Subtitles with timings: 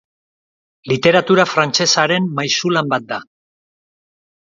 [0.91, 3.21] Literatura frantsesaren maisulan bat da.